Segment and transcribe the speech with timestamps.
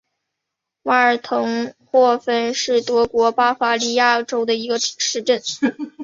[0.81, 5.39] 瓦尔滕霍芬是德国巴伐利亚州的一个市镇。